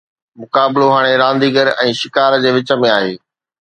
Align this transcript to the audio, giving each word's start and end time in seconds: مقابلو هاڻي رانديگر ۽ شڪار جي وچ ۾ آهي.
مقابلو 0.41 0.87
هاڻي 0.95 1.13
رانديگر 1.23 1.67
۽ 1.87 1.89
شڪار 2.03 2.31
جي 2.43 2.49
وچ 2.61 2.69
۾ 2.85 2.95
آهي. 2.99 3.15